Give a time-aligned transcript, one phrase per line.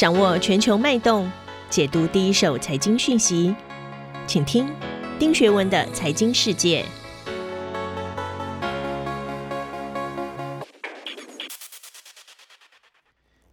[0.00, 1.30] 掌握全球脉动，
[1.68, 3.54] 解读第一手财经讯息，
[4.26, 4.66] 请听
[5.18, 6.82] 丁学文的财经世界。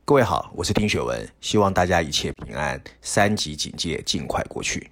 [0.05, 4.89] 各位好，我是丁学文，希望大家一切平安，三级警戒尽快过去。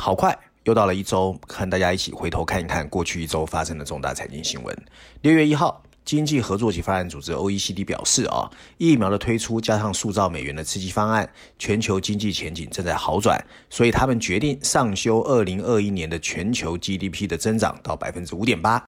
[0.00, 0.34] 好快，
[0.64, 4.74] 又到了一周，和大家一起回头看一看过去一周发生的重大财经新闻。
[5.20, 5.82] 六月一号。
[6.06, 8.48] 经济合作及发展组织 （OECD） 表示，啊，
[8.78, 18.82] 疫苗的推出加上塑造美元的刺激方案，全球经济前景正在好转，所以他们决定上修二零二一年的全球 GDP 的增长到百分之五点八。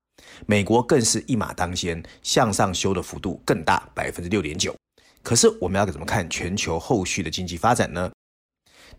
[0.46, 4.72] 美国更是一马当先，向上修的幅度更大，百分之六点九。
[5.20, 8.08] 可是我们要怎么看全球后续的经济发展呢？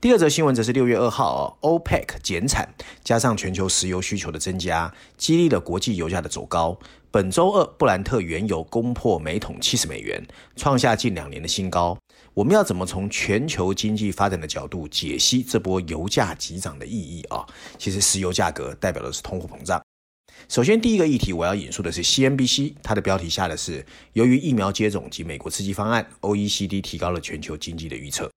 [0.01, 6.79] 第二则新闻则是六月二号哦，OPEC 减产，加上全球石油需求的增加，激励了国际油价的走高。
[7.11, 11.97] 本周二，布兰特原油攻破每桶七十美元，创下近两年的新高。
[12.33, 17.45] 我们要怎么从全球经济发展的角度解析这波油价急涨的意义啊？
[17.77, 19.81] 其实，石油价格代表的是通货膨胀。
[20.47, 28.31] 首先，第一个议题我要引述的是 CNBC，它的标题下的是由于疫苗接种及美国刺激方案，OECD 提高了全球经济的预测。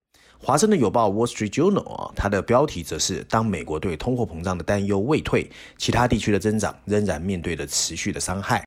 [0.45, 8.61] 华盛顿邮报 （Wall Street Journal） 啊，它的标题则是：当美国对通货膨胀的担忧未退，其他地区的增长仍然面对着持续的伤害。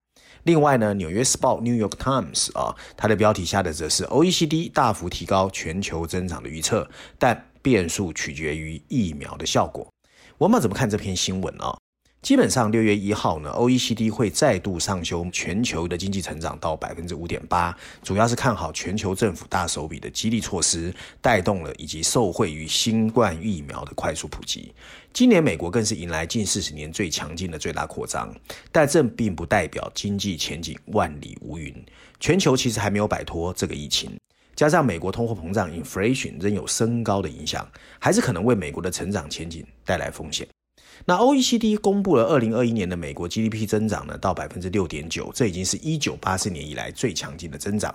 [0.45, 6.89] 另外呢，纽约时报 （New York Times） 啊，它的标题下的则是：OECD 大幅提高全球增长的预测，
[7.19, 9.87] 但变数取决于疫苗的效果。
[10.39, 11.77] 我们怎么看这篇新闻呢？
[12.27, 24.75] 基本上，六月一号呢，OECD 会再度上修全球的经济成长到百分之五点八，主要是看好全球政府大手笔的激励措施带动了，以及受惠于新冠疫苗的快速普及。
[25.13, 28.35] 今年美国更是迎来近四十年最强劲的最大扩张，
[28.73, 31.73] 但这并不代表经济前景万里无云。
[32.19, 34.19] 全球其实还没有摆脱这个疫情，
[34.57, 37.65] 加上美国通货膨胀 （inflation） 仍有升高的影响，
[38.01, 40.45] 还是可能为美国的成长前景带来风险。
[41.05, 47.95] 那 OECD 公布了二零二一年的美国 GDP 增长呢，到百分之六点九，这已经是一九八四年以来最强劲的增长。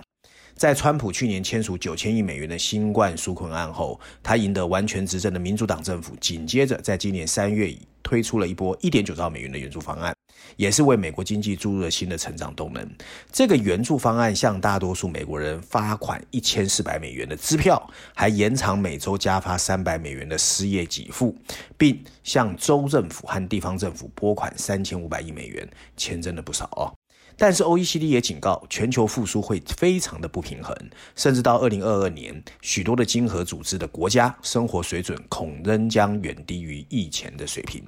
[0.54, 7.78] 在川普去年签署九千亿美元的新冠纾困案后，他赢得完全执政的民主党政府，紧接着在今年三月以
[8.12, 10.14] 推出了一波一点九兆美元的援助方案，
[10.56, 12.86] 也是为美国经济注入了新的成长动能。
[13.32, 17.82] 这个援助方案向大多数美国人发款一千四百美元的支票，
[18.14, 21.34] 还延长每周加发三百美元的失业给付，
[21.78, 26.92] 并向州政府和地方政府拨款三千五百亿美元，钱真的不少哦。
[27.42, 30.72] 但是 OECD 也警告，全球复苏会非常的不平衡，
[31.16, 37.82] 甚至到二零二二年，许多的经合组织的国家生活水准恐仍将远低于以前的水平。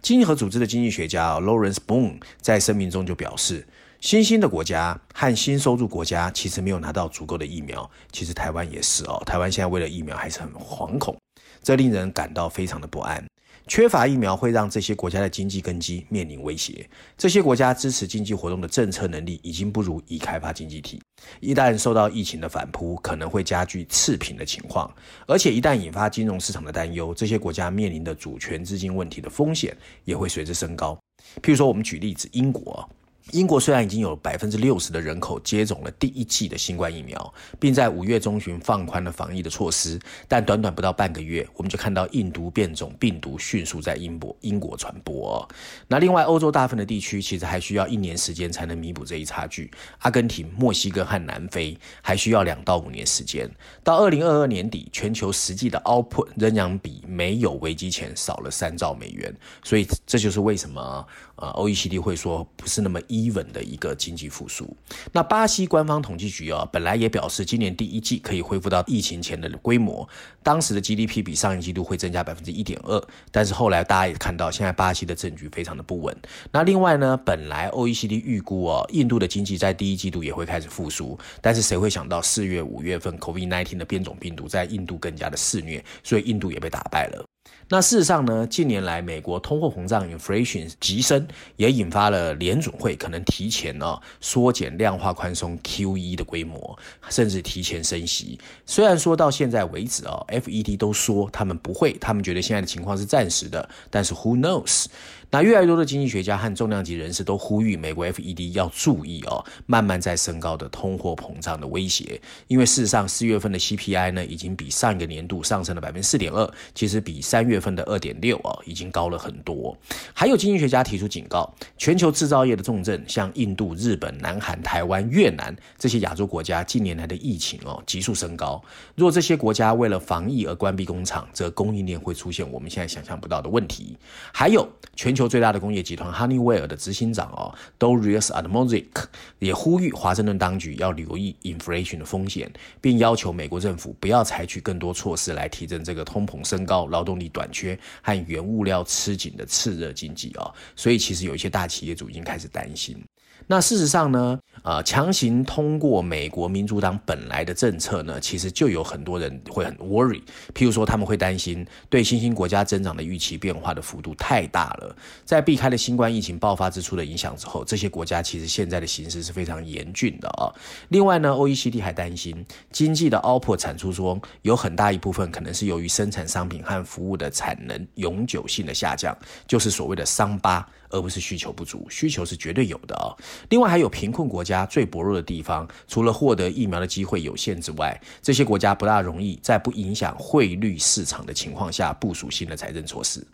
[0.00, 3.68] 经合组织的经济学家 Lawrence Boone 在声明中就表示，
[4.00, 11.14] 新兴的国家和新收入国家其实没有拿到足够的疫苗，其实台湾也是哦，台湾现在为了疫苗还是很惶恐，
[11.62, 13.22] 这令人感到非常的不安。
[13.66, 16.88] 缺乏疫苗会让这些国家的经济根基面临威胁。
[17.16, 21.00] 这些国家支持经济活动的政策能力已经不如已开发经济体。
[21.40, 24.88] 一旦受到疫情的反扑，可能会加剧次贫的情况。
[25.26, 30.96] 而且一旦引发金融市场的担忧，这些国家面临的主权资金问题的风险也会随之升高。
[31.42, 32.88] 譬如说，我们举例子，英国。
[33.32, 39.98] 英国虽然已经有百分之六十的人口接种了第一剂的新冠疫苗，并在五月中旬放宽了防疫的措施，
[40.28, 45.46] 但短短不到半个月，我们就看到印度变种病毒迅速在英国英国传播。
[45.88, 49.68] 那另外，欧洲大部分的地区其实还需要一年时间才能弥补这一差距。
[49.98, 53.50] 阿根廷、墨西哥和南非还需要两到五年时间。
[53.82, 59.34] 到二零二二年底，全球实际的 output 仍然比没有危机前少了三兆美元。
[59.64, 61.04] 所以这就是为什么
[61.34, 64.76] 呃 OECD 会说不是那么 even 的一个经济复苏。
[65.12, 70.06] 那巴西官方统计局啊，本来也表示今年第一季可以恢复到疫情前的规模，
[70.42, 73.02] 当时的 GDP 比上一季度会增加百分之一点二。
[73.30, 76.16] 但是后来大家也看到，现在巴西的政局非常的不稳。
[76.52, 87.24] 那另外呢，本来 OECD 预估哦，印度的经济在第一季度也会开始复苏，但是谁会想到四月、五月份 COVID-19 的变种病毒在印度更加的肆虐，所以印度也被打败了。
[87.68, 91.26] 那事实上呢，近年来美国通货膨胀 inflation 急升，
[91.56, 96.78] 也引发了联准会可能提前呢缩减量化宽松 QE 的规模，
[97.08, 98.38] 甚至提前升息。
[98.66, 104.86] 虽然说到现在为止啊，FED 都说他们不会，他们觉得现在的情况是暂时的，但是 who knows？
[105.30, 112.20] 那越来越多的经济学家和重量级人士都呼吁美国 FED 要注意哦，慢慢在升高的通货膨胀的威胁。
[112.46, 119.76] 因为事实上，四月份的 CPI 呢，已经比上一个年度上升了百分之四点二，其实比三月份的二点六哦，已经高了很多。
[120.14, 128.62] 还有经济学家提出警告，全球制造业的重镇，像印度、日本、南韩、台湾、越南这些亚洲国家，近年来的疫情哦急速升高。
[128.94, 133.96] 若这些国家为了防疫而关闭工厂，则供应链会出现我们现在想象不到的问题。
[134.32, 139.02] 还有全球最大的工业集团 Honeywell 的执行长哦，Dorius a d m o z i c
[139.38, 150.52] 也呼吁华盛顿当局要留意 inflation 的风险，并要求美国政府不要采取更多措施来提振这个通膨升高、劳动力短缺和原物料吃紧的炽热经济哦。
[150.76, 153.02] 所以其实有一些大企业主已经开始担心。
[153.48, 160.20] 那事实上呢，呃，强行通过美国民主党本来的政策呢，其实就有很多人会很 worry。
[160.52, 164.96] 譬如说，他们会担心对新兴国家增长的预期变化的幅度太大了。
[165.24, 170.50] 在避开了新冠疫情爆发之初的影响之后，这些国家其实现在的形势是非常严峻的啊。
[170.88, 179.16] 另外呢，OECD 还担心经济的 output 产出中有很大一部分可能是由于生产商品和服务的产能永久性的下降，
[179.46, 180.66] 就是所谓的伤疤。
[180.88, 183.10] 而不是需求不足，需求是绝对有的啊、
[183.48, 193.24] 另外还有贫困国家最薄弱的地方，除了获得疫苗的机会有限之外，这些国家不大容易在不影响汇率市场的情况下部署新的财政措施。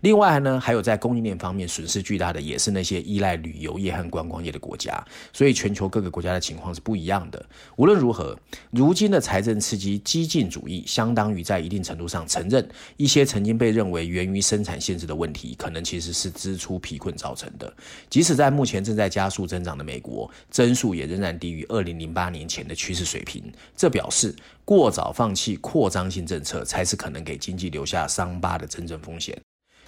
[0.00, 5.02] 另外呢，还有在供应链方面损失巨大的，也是那些依赖旅游业和观光业的国家。
[5.32, 7.44] 所以全球各个国家的情况是不一样的。
[7.76, 8.38] 无论如何，
[8.70, 12.66] 如今的财政刺激激进主义，相当于在一定程度上承认
[12.96, 17.72] 一些曾经被认为源于生产限制的问题，可能其实是支出疲困造成的，
[18.10, 23.42] 即使在目前正在加速增长的美国，增速也仍然低于二零零八年前的趋势水平。
[23.76, 24.34] 这表示
[24.64, 29.38] 过早放弃扩张性政策，才是可能给经济留下伤疤的真正风险。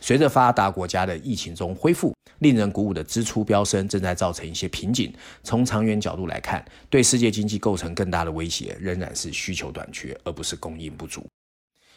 [0.00, 5.10] 随着发达国家的疫情中恢复，令人鼓舞的支出飙升，正在造成一些瓶颈。
[5.42, 11.26] 从长远角度来看，对世界经济构成更大的威胁，仍然是需求短缺，而不是供应不足。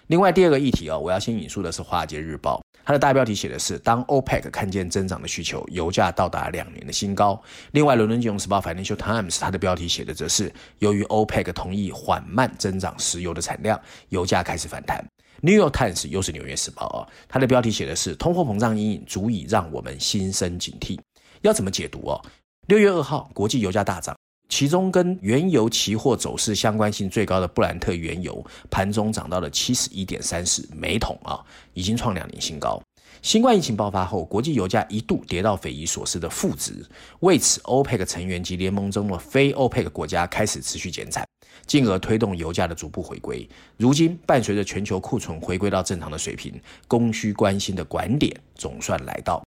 [0.07, 2.55] 另外第二个议题哦，我要先引述的是《华尔街日报》，
[2.85, 7.41] 它的大标题写的是“当 OPEC 看见增长的需求，油价到达两年的新高”。
[7.71, 10.49] 另外，《伦敦金融时报》（Financial Times） 它的标题写的则是
[10.79, 13.77] “由于 OPEC 同意缓慢增长石油的产量，
[14.07, 15.05] 油价开始反弹”。
[15.41, 20.97] 《New York Times》又是《纽约时报》啊，它的标题写的是“通货膨胀阴影足以让我们心生警惕”。
[21.43, 22.21] 要怎么解读哦？
[22.67, 24.15] 六月二号，国际油价大涨。
[24.49, 32.81] 其中跟原油期货走势相关性最高的布兰特原油盘中涨到了七十一点三四每桶啊，已经创两年新高。
[33.21, 36.85] 新冠疫情爆发后，国际油价一度跌到匪夷所思的负值，
[37.21, 41.27] 为此，OPEC 成员及联盟中的非 OPEC 国家开始持续减产，
[41.65, 43.47] 进而推动油价的逐步回归。
[43.75, 46.53] 如今，伴随着全球库存回归到正常的水平，
[46.87, 49.46] 供需关系的拐点总算来到。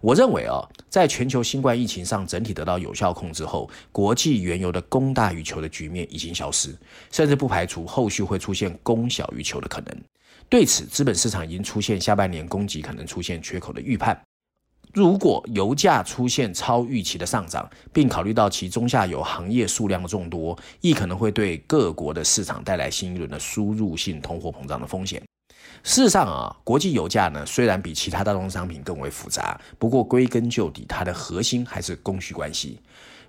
[0.00, 0.56] 我认为啊，
[0.88, 6.74] 在全球新冠疫情上整体得到有效控制后，国际原油的供大于求的局面已经消失，
[7.10, 9.94] 甚至不排除后续会出现供小于求的可能。
[10.48, 14.18] 对此，资本市场已经出现下半年供给可能出现缺口的预判。
[14.94, 25.22] 如果油价出现超预期的上涨，并考虑到其中下游行业数量的众多，亦可能会对各国的市场带来新一轮的输入性通货膨胀的风险。
[25.82, 32.78] 事实上啊，国际油价呢，虽然比其他大宗商品更为复杂，不过归根究底，它的核心还是供需关系。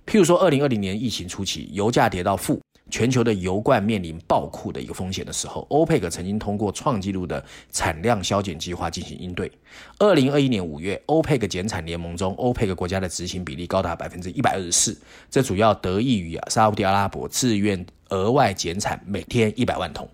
[0.06, 2.60] 譬如说，二零二零年疫情初期，油价跌到负，
[2.90, 9.50] 全球的油罐面临爆库的一个风险的时候，欧佩克曾经通过创纪录的产量削减计划进行应对。
[10.00, 15.00] 二零二一年五月，欧佩克减产联盟中，欧佩克国家的执行比例高达百分之一百二十四，
[15.30, 20.10] 这主要得益于沙乌地阿拉伯自愿额外减产每天一百万桶。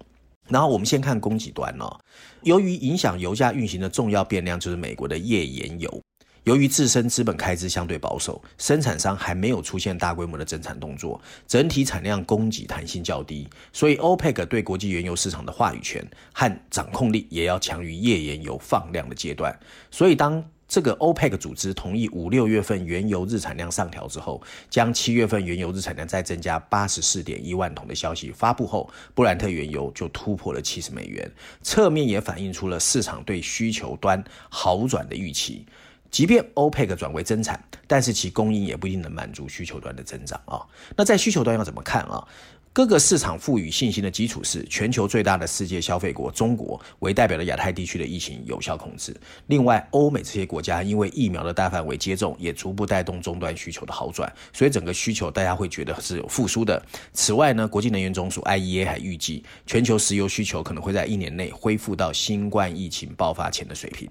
[0.47, 1.99] 然后我们先看供给端哦，
[2.43, 6.01] 由于影响油价运行的重要变量就是美国的页岩油，
[6.43, 19.53] 由于自身资本开支相对保守，生产商还没有出现大规模的增产动作，整体产量供给弹性较低，所以 OPEC 对国际原油市场的话语权和掌控力也要强于页岩油放量的阶段，
[19.91, 31.31] 所以当这个 OPEC 组织同意五六月份原油日产量上调之后，将七月份原油日产量再增加八十四点一万桶的消息发布后，布兰特原油就突破了七十美元，
[31.61, 35.65] 侧面也反映出了市场对需求端好转的预期。
[36.09, 40.65] 即便 OPEC 转为增产，但是其供应也不一定能满足需求端的增长啊。
[40.95, 42.25] 那在需求端要怎么看啊？
[42.77, 49.19] 各个市场赋予信心的基础是全球最大的世界消费国中国为代表的亚太地区的疫情有效控制。
[49.47, 56.79] 另外，欧美这些国家因为疫苗的大范围接种，也逐步带动终端需求的好转，所以整个需求大家会觉得是有复苏的。
[57.13, 64.07] 此外呢，国际能源总署 IEA 还预计，全球石油需求可能会在一年内恢复到新冠疫情爆发前的水平。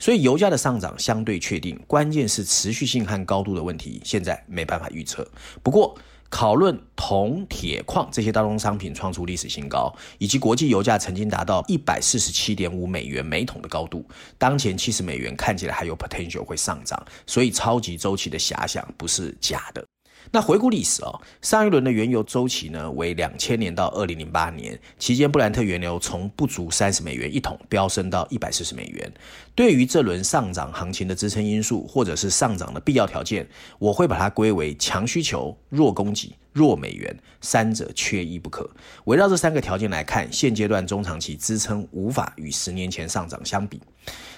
[0.00, 5.24] 所以油价的上涨相对确定，关键是持续性和高度的问题，现在没办法预测。
[5.62, 5.96] 不过，
[6.30, 14.04] 讨论铜、铁矿这些大宗商品创出历史新高，以及国际油价曾经达到一百四十七点五美元每桶的高度，
[14.36, 19.84] 当前七十美元看起来还有 potential 会上涨，所以超级周期的遐想不是假的。
[20.30, 29.12] 那回顾历史哦，上一轮的原油周期呢为两千年到二零零八年期间，布兰特原油从不足三十美元一桶飙升到一百四十美元。
[29.54, 36.34] 对于这轮上涨行情的支撑因素，或者是上涨的必要条件，我会把它归为强需求、弱供给。
[36.58, 38.68] 弱美元，三者缺一不可。
[39.04, 43.80] 围绕这三个条件来看，现阶段中长期支撑无法与十年前上涨相比。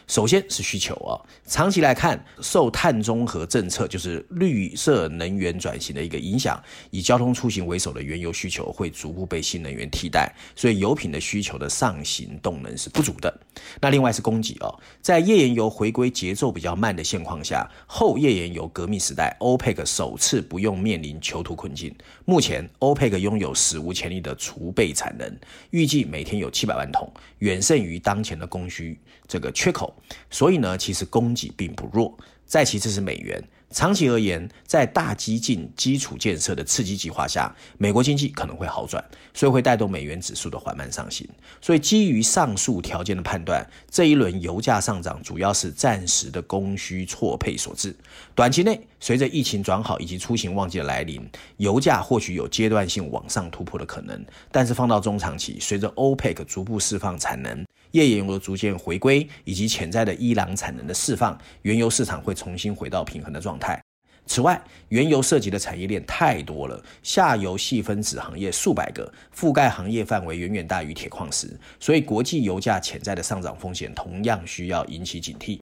[0.07, 1.15] 首先是需求啊，
[1.47, 6.61] 长期来看，受碳中和政策就是绿色能源转型的一个影响，
[6.91, 13.33] 以交通出行为首的原油需求会逐步被新能源替代，所以油品的需求的上行动能是不足的。
[13.81, 14.69] 那另外是供给啊，
[15.01, 21.95] 在页岩油回归节奏比较慢的现况下，后页岩油革命时代，OPEC 首次不用面临囚徒困境。
[22.25, 25.39] 目前欧佩克拥有史无前例的储备产能，
[25.71, 29.95] 预计每天有七百万桶，远胜于当前的供需这个缺口。
[30.31, 32.17] 所以呢，其实供给并不弱。
[32.45, 33.43] 再其次是美元。
[33.71, 41.29] 长期而言，在大基建基础建设的刺激计划下，美国经济可能会好转，所以会带动美元指数的缓慢上行。
[41.61, 47.95] 所以基于上述条件的判断，这一轮油价上涨主要是暂时的供需错配所致。
[48.35, 51.25] 短期内，随着疫情转好以及出行旺季的来临，
[51.59, 54.21] 油价或许有阶段性往上突破的可能。
[54.51, 63.81] 但是放到中长期，随着 OPEC 逐步释放产能，页岩油逐渐回归，以及潜在的伊朗产能的释放，原油市场会重新回到平衡的状态。
[64.27, 75.60] 此外，原油涉及的产业链太多了，下游细分子行业数百个，覆盖行业范围远远大于铁矿石，所以国际油价潜在的上涨风险同样需要引起警惕。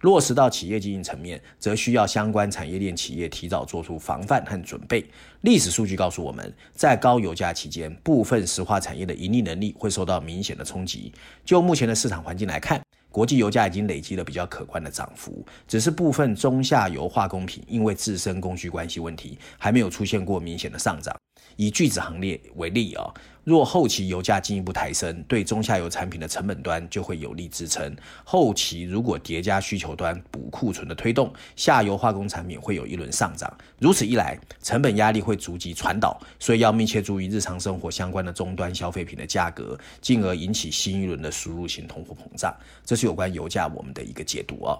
[0.00, 5.04] 落实到企业经营层面，则需要相关产业链企业提早做出防范和准备。
[5.42, 11.12] 历史数据告诉我们，在高油价期间，部分石化产业的盈利能力会受到明显的冲击。
[11.44, 21.14] 就目前的市场环境来看，国际油价已经累积了比较可观的涨幅，只是部分中下游化工品因为自身供需关系问题，还没有出现过明显的上涨。
[21.56, 23.04] 以聚酯行列为例啊，
[23.46, 27.94] 若后期油价进一步抬升，对中下游产品的成本端就会有力支撑。
[28.24, 33.56] 后期如果叠加需求端补库存的推动，下游化工产品会有一轮上涨。
[33.78, 42.52] 如此一来，成本压力会逐级传导，所以要密切注意日常生活相关的终端消费品的价格，进而引起新一轮的输入型通货膨胀。
[42.84, 44.76] 这是有关油价我们的一个解读啊。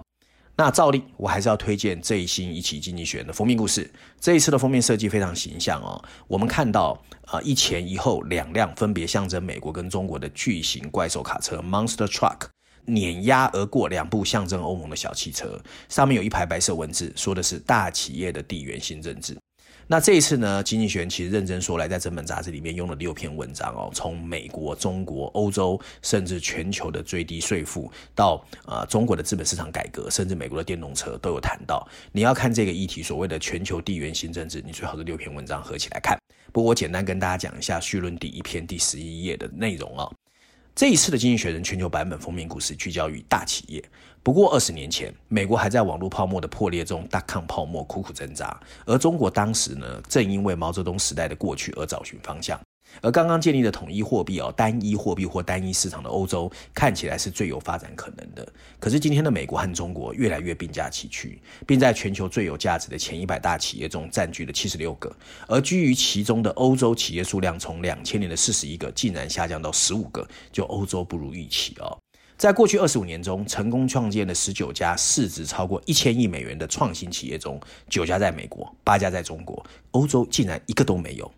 [0.59, 3.87] 那照例，我还是要推荐这一新一期经济学人的封面故事。
[4.19, 6.03] 这一次的封面设计非常形象哦。
[6.27, 6.99] 我们看到，
[7.31, 12.47] 呃，一前一后两辆分别象征美国跟中国的巨型怪兽卡车 Monster Truck
[12.85, 19.37] 碾压而过，两部象征欧盟的小汽车，上面有一排白色文字，说的是大企业的地缘新政治。
[19.89, 31.87] 那这一次呢，经济学人其实认真说来，在这本杂志里面用了六篇文章哦，从美国、中国、欧洲，甚至全球的最低税负，到呃中国的资本市场改革，甚至美国的电动车都有谈到。
[32.11, 36.17] 你要看这个议题，所谓的全球地缘新政治，你最好是六篇文章合起来看。
[36.51, 40.13] 不过我简单跟大家讲一下序论第一篇第十一页的内容哦。
[40.75, 43.83] 这一次的《经济学人》全球版本封面故事聚焦于大企业。
[44.27, 52.59] 不过二十年前，美国还在网络泡沫的破裂中大抗泡沫苦苦挣扎，而中国当时呢，正因为毛泽东时代的过去而找寻方向。
[53.01, 58.45] 而刚刚建立的统一货币哦，单一货币或单一市场的欧洲看起来是最有发展可能的。
[58.81, 65.09] 可是今天的美国和中国越来越并驾齐驱，并在全球最有价值的前一百大企业中占据了七十六个，
[65.47, 71.97] 而居于其中的欧洲企业数量从两千年的四十一个竟然下降到十五个，就欧洲不如预期哦。
[72.37, 81.31] 在过去二十五年中，成功创建的十九家市值超过一千亿美元的创新企业中，九家在美国，八家在中国，欧洲竟然一个都没有。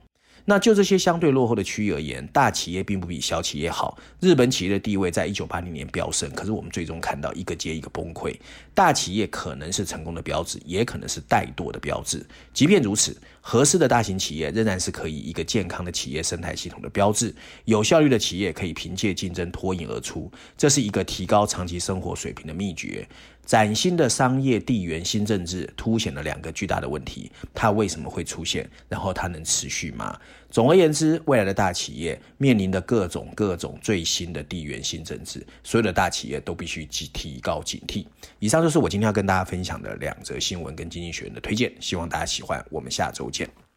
[0.49, 3.99] 那就这些相对落后的区域而言，大企业并不比小企业好。
[4.19, 8.35] 日本企业的地位在一九八零年飙升，可是我们最终看到一个接一个崩溃。
[8.73, 12.25] 大企业可能是成功的标志，也可能是怠惰的标志。
[12.51, 17.31] 即便如此，合适的大型企业仍然是可以一个健康的企业生态系统的标志。
[17.65, 23.07] 有效率的企业可以凭借竞争脱颖而出，这是一个提高长期生活水平的秘诀。
[23.49, 28.69] 崭新的商业地缘新政治凸显了两个巨大的问题：它为什么会出现？
[28.87, 30.15] 然后它能持续吗？
[30.51, 38.05] 总而言之，未来的大企业面临的各种各种最新的地缘新政治，所有的大企业都必须提高警惕。
[38.37, 42.63] 以上就是我今天要跟大家分享的两则新闻跟经济学人的推荐，希望大家喜欢。
[42.69, 43.68] 我们下周见。